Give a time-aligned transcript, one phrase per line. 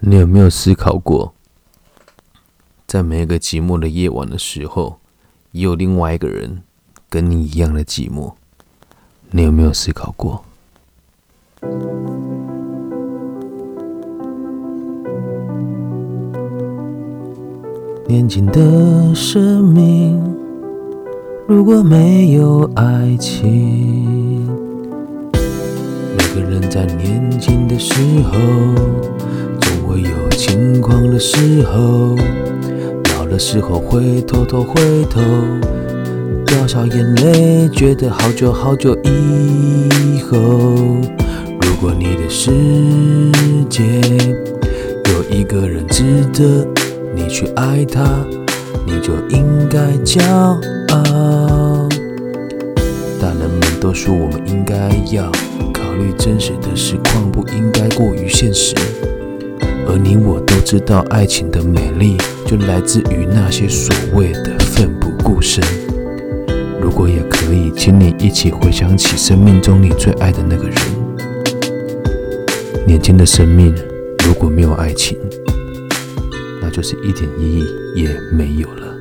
[0.00, 1.32] 你有没有思考过，
[2.86, 4.98] 在每一个寂寞的夜晚的时候，
[5.52, 6.62] 也有另外一个人
[7.08, 8.34] 跟你一样的寂寞？
[9.30, 10.44] 你有没有思考过？
[18.06, 20.22] 年轻的生命，
[21.48, 24.46] 如果没有爱情，
[26.16, 28.38] 每个人在年轻的时候，
[31.16, 32.14] 的时候，
[33.14, 34.74] 老的时候会偷偷回
[35.08, 35.18] 头，
[36.44, 40.36] 掉下眼泪，觉得好久好久以后，
[41.62, 42.50] 如果你的世
[43.70, 43.82] 界
[45.10, 46.68] 有一个人值得。
[47.14, 48.04] 你去爱他，
[48.86, 50.20] 你就应该骄
[50.90, 51.88] 傲。
[53.18, 55.32] 大人们都说我们应该要
[55.72, 58.74] 考虑真实的实况，不应该过于现实。
[59.88, 65.62] 而你我都知道，爱情的美丽就来自于那些所谓的奋不顾身。
[66.80, 70.76] 如果也可以，请你一起回想起生命中你最爱的那个人。
[72.86, 73.74] 年轻的生命
[74.24, 75.18] 如果没有爱情，
[76.60, 78.95] 那就是一点意义也没有了。